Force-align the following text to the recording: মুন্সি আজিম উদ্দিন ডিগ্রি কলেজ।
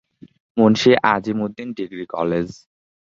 মুন্সি 0.57 0.91
আজিম 1.11 1.37
উদ্দিন 1.45 1.69
ডিগ্রি 1.77 2.05
কলেজ। 2.15 2.47